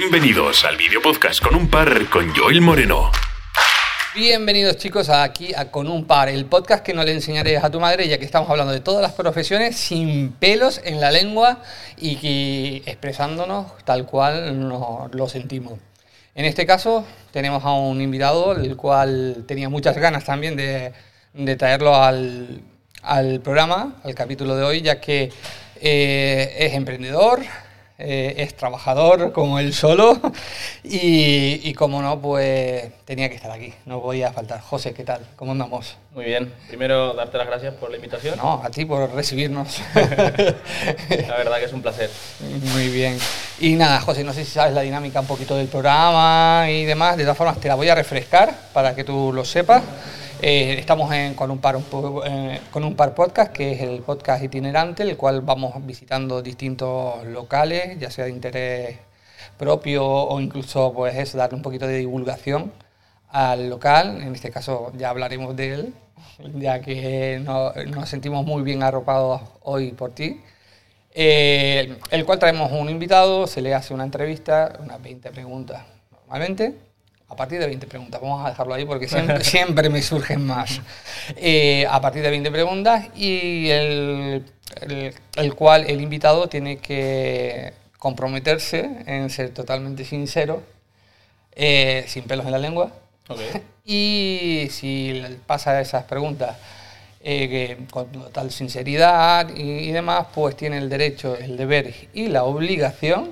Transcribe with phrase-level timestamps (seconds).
[0.00, 3.10] Bienvenidos al video podcast con un par con Joel Moreno.
[4.14, 7.80] Bienvenidos chicos aquí a Con un par, el podcast que no le enseñaré a tu
[7.80, 11.64] madre ya que estamos hablando de todas las profesiones sin pelos en la lengua
[11.96, 15.80] y que expresándonos tal cual nos lo sentimos.
[16.36, 20.92] En este caso tenemos a un invitado el cual tenía muchas ganas también de,
[21.34, 22.62] de traerlo al,
[23.02, 25.32] al, programa, al capítulo de hoy, ya que
[25.80, 27.40] eh, es emprendedor,
[28.00, 30.20] eh, es trabajador como él solo
[30.84, 34.60] y, y, como no, pues tenía que estar aquí, no podía faltar.
[34.60, 35.20] José, ¿qué tal?
[35.34, 35.96] ¿Cómo andamos?
[36.14, 38.36] Muy bien, primero darte las gracias por la invitación.
[38.36, 39.80] No, a ti por recibirnos.
[39.94, 42.08] la verdad que es un placer.
[42.72, 43.18] Muy bien.
[43.58, 47.16] Y nada, José, no sé si sabes la dinámica un poquito del programa y demás,
[47.16, 49.82] de todas formas te la voy a refrescar para que tú lo sepas.
[50.40, 51.76] Eh, estamos con, un par,
[52.26, 57.24] eh, con un par podcast, que es el podcast itinerante, el cual vamos visitando distintos
[57.26, 58.98] locales, ya sea de interés
[59.56, 62.72] propio o incluso pues es darle un poquito de divulgación
[63.30, 64.22] al local.
[64.22, 65.94] En este caso ya hablaremos de él,
[66.54, 70.40] ya que no, nos sentimos muy bien arropados hoy por ti.
[71.14, 76.87] Eh, el cual traemos un invitado, se le hace una entrevista, unas 20 preguntas normalmente
[77.28, 80.80] a partir de 20 preguntas, vamos a dejarlo ahí porque siempre, siempre me surgen más.
[81.36, 84.44] Eh, a partir de 20 preguntas y el,
[84.80, 90.62] el, el, cual el invitado tiene que comprometerse en ser totalmente sincero,
[91.52, 92.92] eh, sin pelos en la lengua.
[93.28, 93.62] Okay.
[93.90, 96.58] Y si pasa esas preguntas
[97.22, 102.28] eh, que, con total sinceridad y, y demás, pues tiene el derecho, el deber y
[102.28, 103.30] la obligación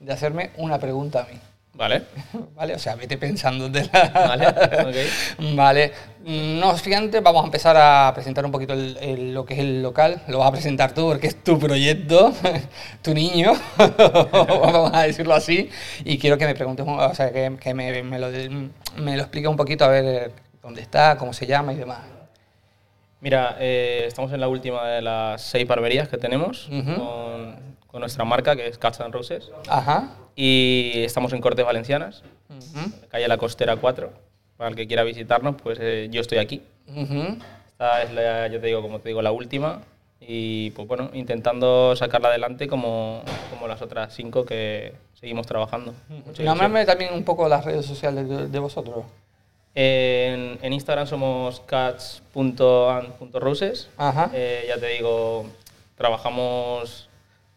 [0.00, 1.38] de hacerme una pregunta a mí.
[1.74, 2.02] Vale.
[2.54, 4.08] Vale, o sea, vete pensando de la...
[4.14, 4.48] Vale,
[4.88, 5.08] okay.
[5.56, 5.92] Vale.
[6.24, 9.82] No obstante, vamos a empezar a presentar un poquito el, el, lo que es el
[9.82, 10.22] local.
[10.28, 12.32] Lo vas a presentar tú porque es tu proyecto,
[13.02, 15.68] tu niño, vamos a decirlo así.
[16.04, 18.28] Y quiero que me preguntes, o sea, que, que me, me, lo,
[18.96, 22.00] me lo explique un poquito a ver dónde está, cómo se llama y demás.
[23.20, 26.96] Mira, eh, estamos en la última de las seis barberías que tenemos uh -huh.
[26.96, 29.50] con, con, nuestra marca, que es Cats and Roses.
[29.68, 30.23] Ajá.
[30.36, 33.08] Y estamos en Cortes Valencianas, uh -huh.
[33.08, 34.10] calle La Costera 4.
[34.56, 36.62] Para el que quiera visitarnos, pues eh, yo estoy aquí.
[36.88, 37.38] Uh -huh.
[37.68, 39.82] Esta es, la, yo te digo, como te digo, la última.
[40.20, 45.94] Y pues bueno, intentando sacarla adelante como, como las otras cinco que seguimos trabajando.
[46.38, 49.04] Nómbrame también un poco las redes sociales de, de vosotros.
[49.74, 53.90] En, en, Instagram somos cats.and.roses.
[54.32, 55.44] Eh, ya te digo,
[55.96, 57.08] trabajamos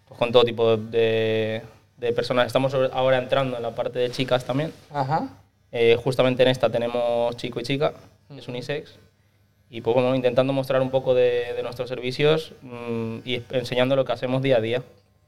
[0.08, 1.62] pues, con todo tipo de,
[1.98, 2.48] de, personas.
[2.48, 4.74] Estamos ahora entrando en la parte de chicas también.
[4.92, 5.30] Ajá.
[5.72, 7.94] Eh, justamente en esta tenemos chico y chica,
[8.36, 8.96] es unisex.
[9.70, 14.06] Y pues bueno, intentando mostrar un poco de, de nuestros servicios mmm, y enseñando lo
[14.06, 14.84] que hacemos día a día.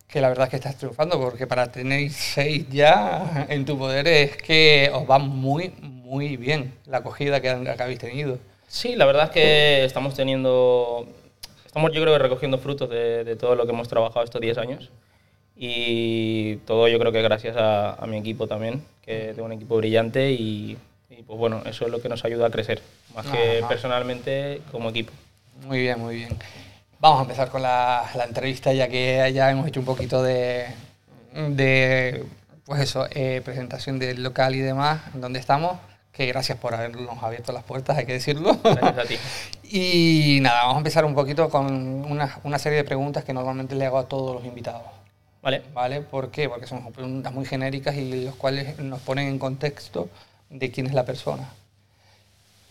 [0.07, 4.07] Que la verdad es que estás triunfando, porque para tener seis ya en tu poder
[4.07, 8.39] es que os va muy, muy bien la acogida que, que habéis tenido.
[8.67, 11.05] Sí, la verdad es que estamos teniendo,
[11.65, 14.57] estamos yo creo que recogiendo frutos de, de todo lo que hemos trabajado estos 10
[14.57, 14.89] años
[15.61, 19.75] y todo yo creo que gracias a, a, mi equipo también, que tengo un equipo
[19.75, 20.77] brillante y,
[21.09, 22.81] y, pues bueno, eso es lo que nos ayuda a crecer,
[23.13, 25.11] más que personalmente como equipo.
[25.65, 26.29] Muy bien, muy bien.
[27.01, 30.67] Vamos a empezar con la, la entrevista ya que ya hemos hecho un poquito de,
[31.33, 32.23] de
[32.63, 35.77] pues eso, eh, presentación del local y demás, donde estamos
[36.13, 38.57] que gracias por habernos abierto las puertas, hay que decirlo.
[38.63, 39.17] Gracias a ti.
[39.63, 43.75] y nada, vamos a empezar un poquito con una, una, serie de preguntas que normalmente
[43.75, 44.98] le hago a todos los invitados.
[45.49, 45.61] Vale.
[45.73, 46.01] ¿Vale?
[46.01, 46.47] ¿Por qué?
[46.47, 50.09] Porque son preguntas muy genéricas y los cuales nos ponen en contexto
[50.49, 51.49] de quién es la persona.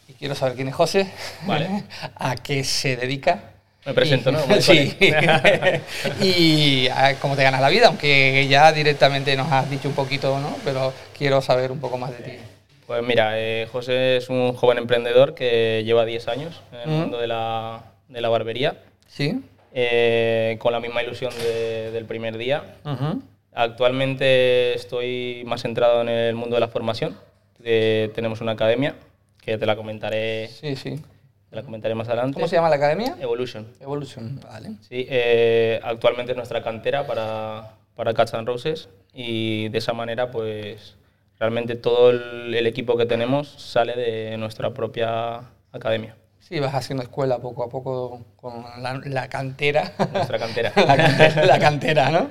[0.06, 1.10] Y quiero saber quién es José,
[1.44, 1.82] vale.
[2.14, 3.50] a qué se dedica.
[3.84, 4.40] Me presento, y, ¿no?
[4.60, 4.96] sí.
[6.20, 10.38] y a cómo te ganas la vida, aunque ya directamente nos has dicho un poquito,
[10.38, 10.56] ¿no?
[10.64, 12.32] Pero quiero saber un poco más de ti.
[12.86, 17.18] Pues mira, eh, José es un joven emprendedor que lleva 10 años en el mundo
[17.18, 18.76] de la, de la, barbería.
[19.08, 19.42] Sí.
[19.80, 22.64] Eh, con la misma ilusión de, del primer día.
[22.84, 23.22] Uh -huh.
[23.52, 27.16] Actualmente estoy más centrado en el mundo de la formación.
[27.62, 28.96] Eh, tenemos una academia
[29.40, 30.48] que te la comentaré.
[30.48, 31.00] Sí, sí.
[31.50, 32.34] Te la comentaré más adelante.
[32.34, 33.16] ¿Cómo se llama la academia?
[33.20, 33.68] Evolution.
[33.78, 34.70] Evolution, vale.
[34.80, 40.32] Sí, eh, actualmente es nuestra cantera para, para Cats and Roses y de esa manera,
[40.32, 40.96] pues
[41.38, 46.16] realmente todo el, el, equipo que tenemos sale de nuestra propia academia.
[46.40, 49.92] Sí, vas haciendo escuela poco a poco con la, la cantera.
[50.12, 50.72] Nuestra cantera.
[50.76, 52.30] la, cantera la, cantera ¿no?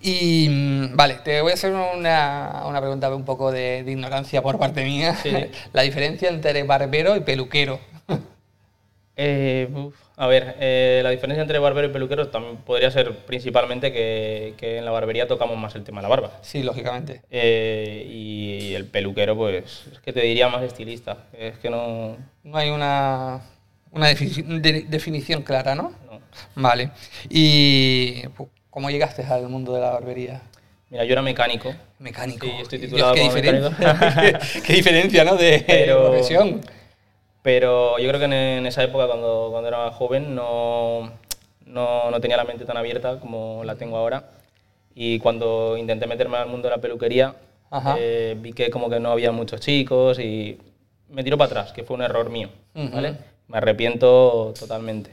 [0.00, 4.42] Y mm, vale, te voy a hacer una, una pregunta un poco de, de, ignorancia
[4.42, 5.14] por parte mía.
[5.16, 5.32] Sí.
[5.72, 7.78] La diferencia entre barbero y peluquero.
[9.16, 13.92] Eh, uf, a ver, eh, la diferencia entre barbero y peluquero también podría ser principalmente
[13.92, 16.38] que, que en la barbería tocamos más el tema de la barba.
[16.40, 17.20] Sí, lógicamente.
[17.30, 21.18] Eh, y el peluquero, pues, es que te diría más estilista.
[21.32, 22.16] Es que no.
[22.42, 23.42] No hay una,
[23.90, 25.92] una defi- de- definición clara, ¿no?
[26.10, 26.20] no.
[26.54, 26.90] Vale.
[27.28, 28.22] ¿Y
[28.70, 30.40] cómo llegaste al mundo de la barbería?
[30.88, 31.74] Mira, yo era mecánico.
[31.98, 32.46] Mecánico.
[32.46, 35.36] Sí, estoy Dios, titulado qué, como diferencia, qué diferencia, ¿no?
[35.36, 36.60] De Pero- profesión.
[37.42, 41.12] Pero yo creo que en, en esa época, cuando, cuando era joven, no,
[41.66, 44.30] no, no tenía la mente tan abierta como la tengo ahora.
[44.94, 47.34] Y cuando intenté meterme al mundo de la peluquería,
[47.96, 50.58] eh, vi que como que no había muchos chicos y
[51.08, 52.50] me tiró para atrás, que fue un error mío.
[52.74, 52.90] Ujú.
[52.94, 53.16] ¿vale?
[53.48, 55.10] Me arrepiento totalmente.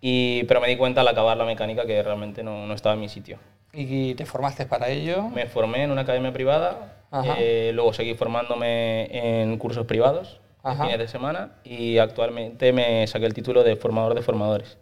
[0.00, 3.00] Y, pero me di cuenta al acabar la mecánica que realmente no, no estaba en
[3.00, 3.38] mi sitio.
[3.72, 5.28] ¿Y te formaste para ello?
[5.28, 7.04] Me formé en una academia privada,
[7.38, 10.84] eh, luego seguí formándome en cursos privados, Ajá.
[10.84, 14.78] fines de semana, y actualmente me saqué el título de formador de formadores.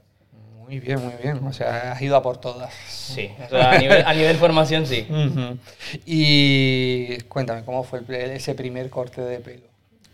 [0.59, 1.45] Muy bien, muy bien.
[1.45, 2.73] O sea, has ido a por todas.
[2.75, 5.07] Sí, o sea, a, nivel, a nivel formación sí.
[6.07, 9.63] Y cuéntame, ¿cómo fue el- ese primer corte de pelo?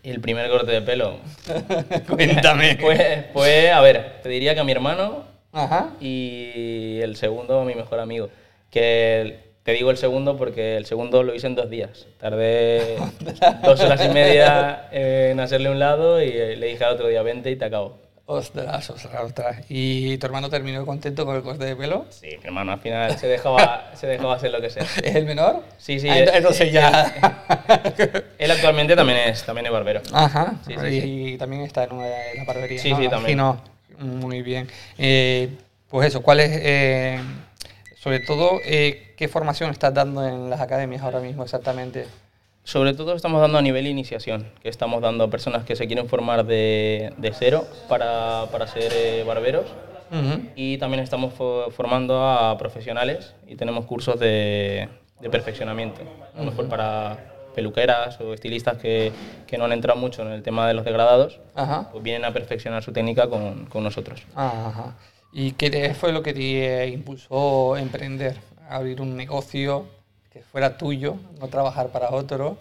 [0.03, 1.17] El primer corte de pelo,
[2.09, 2.77] cuéntame.
[2.81, 5.89] pues, pues, a ver, te diría que a mi hermano Ajá.
[5.99, 8.29] y el segundo a mi mejor amigo.
[8.69, 12.05] Que te digo el segundo porque el segundo lo hice en dos días.
[12.21, 12.95] Tardé
[13.65, 17.21] dos horas y media en hacerle un lado y eh, le dije al otro día,
[17.21, 17.97] vente y te acabo.
[18.27, 19.65] Ostras, ostras, ostras.
[19.67, 22.05] ¿Y tu hermano terminó contento con el corte de pelo?
[22.11, 24.83] Sí, mi hermano al final se dejaba, se dejaba hacer lo que sea.
[25.03, 25.61] ¿Es el menor?
[25.77, 27.43] Sí, sí, Ah, ent- entonces ya.
[28.39, 30.01] Él actualmente también es, también es barbero.
[30.13, 30.53] Ajá.
[30.65, 31.23] Sí, y, sí, sí.
[31.33, 32.79] y también está en, una, en la barbería.
[32.79, 32.97] Sí, ¿no?
[32.99, 33.37] sí, también.
[33.37, 33.61] Imagino.
[33.99, 34.69] Muy bien.
[34.97, 35.49] Eh,
[35.89, 37.19] pues eso, ¿cuál es, eh,
[38.07, 42.07] sobre todo, eh, qué formación estás dando en las academias ahora mismo exactamente?
[42.63, 46.07] Sobre todo estamos dando a nivel iniciación, que estamos dando a personas que se quieren
[46.07, 49.65] formar de, de cero para, para ser eh, barberos.
[50.55, 54.87] Y también estamos fo- formando a profesionales y tenemos cursos de,
[55.19, 55.99] de perfeccionamiento.
[56.33, 57.17] A lo mejor para
[57.55, 59.11] peluqueras o estilistas que,
[59.47, 61.89] que no han entrado mucho en el tema de los degradados, Ajá.
[61.91, 64.23] pues vienen a perfeccionar su técnica con, con nosotros.
[64.33, 64.95] Ajá.
[65.39, 68.37] ¿Y qué fue lo que te impulsó a emprender?
[68.67, 69.85] Abrir un negocio
[70.31, 72.57] que fuera tuyo, no trabajar para otro.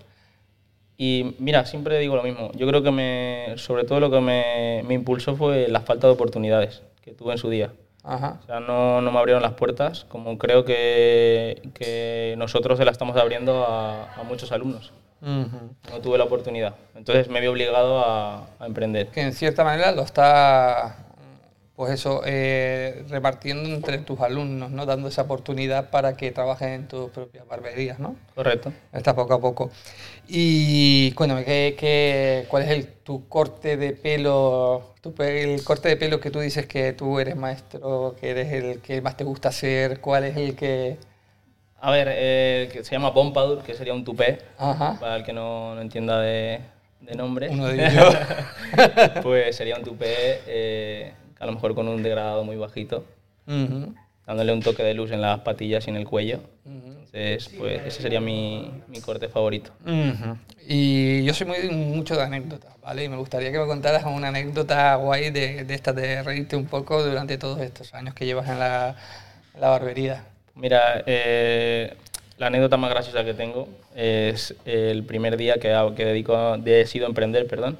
[0.99, 2.53] Y mira, siempre digo lo mismo.
[2.53, 6.13] Yo creo que me, sobre todo lo que me, me impulsó fue la falta de
[6.13, 7.73] oportunidades que tuve en su día.
[8.05, 8.41] Ajá.
[8.43, 12.93] O sea, no, no me abrieron las puertas, como creo que, que nosotros se las
[12.93, 14.93] estamos abriendo a, a muchos alumnos.
[15.23, 15.71] Ujú.
[15.91, 16.75] No tuve la oportunidad.
[16.95, 19.09] Entonces me vi obligado a, a emprender.
[19.09, 21.06] Que en cierta manera lo está,
[21.77, 24.87] pues eso, eh, repartiendo entre tus alumnos, ¿no?
[24.87, 28.17] Dando esa oportunidad para que trabajen en tus propias barberías, ¿no?
[28.35, 28.73] Correcto.
[28.95, 29.71] Está poco a poco.
[30.27, 34.95] Y cuéntame, ¿qué, qué, cuál es el, tu corte de pelo?
[35.03, 38.81] Tu, el corte de pelo que tú dices que tú eres maestro, que eres el
[38.81, 40.97] que más te gusta hacer, ¿cuál es el que...?
[41.79, 44.97] A ver, eh, que se llama Pompadour, que sería un tupé, Ajá.
[44.99, 46.61] para el que no, no entienda de,
[47.03, 47.51] de nombre.
[47.51, 48.17] Uno de ellos.
[49.23, 53.05] pues sería un tupé, eh, a lo mejor con un degradado muy bajito,
[54.27, 56.41] dándole un toque de luz en las patillas y en el cuello.
[56.65, 59.71] Entonces, pues ese sería mi, mi corte favorito.
[60.69, 63.05] Y yo soy muy mucho de anécdotas, ¿vale?
[63.05, 66.67] Y me gustaría que me contaras una anécdota guay de, de estas de reírte un
[66.67, 68.97] poco durante todos estos años que llevas en la,
[69.55, 70.25] en la barbería.
[70.55, 71.95] Mira, eh,
[72.39, 77.47] la anécdota más graciosa que tengo es el primer día que, que dedico decido emprender,
[77.47, 77.79] perdón.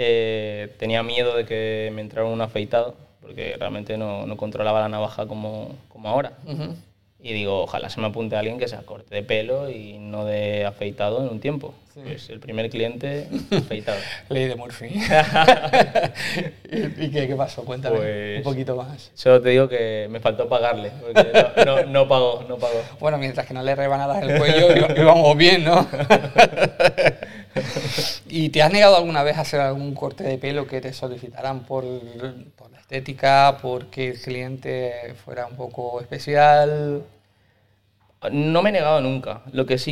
[0.00, 4.88] Eh, tenía miedo de que me entrara un afeitado, porque realmente no, no controlaba la
[4.88, 6.34] navaja como, como ahora.
[6.46, 6.76] Ujú.
[7.20, 10.64] Y digo, ojalá se me apunte alguien que sea corte de pelo y no de
[10.64, 11.74] afeitado en un tiempo.
[12.00, 13.98] Pues el primer cliente, afeitado.
[14.28, 14.86] Ley de Murphy.
[16.70, 17.64] ¿Y qué, qué pasó?
[17.64, 19.10] Cuéntame Pues- un poquito más.
[19.14, 21.26] Solo te digo que me faltó pagarle, porque
[21.66, 22.80] no, no, no pagó, no pagó.
[23.00, 25.88] Bueno, mientras que no le rebanadas el cuello, íbamos bien, ¿no?
[28.28, 31.64] ¿Y te has negado alguna vez a hacer algún corte de pelo que te solicitaran
[31.64, 31.84] por,
[32.56, 37.04] por la estética, porque el cliente fuera un poco especial?
[38.32, 39.42] No me he negado nunca.
[39.52, 39.86] Lo que sí